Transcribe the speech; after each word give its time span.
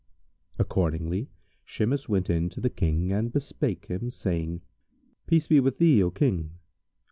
Accordingly, 0.57 1.29
Shimas 1.63 2.09
went 2.09 2.27
in 2.27 2.49
to 2.49 2.59
the 2.59 2.71
King 2.71 3.11
and 3.11 3.31
bespake 3.31 3.85
him, 3.85 4.09
saying, 4.09 4.61
"Peace 5.27 5.45
be 5.45 5.59
with 5.59 5.77
thee, 5.77 6.01
O 6.01 6.09
King! 6.09 6.57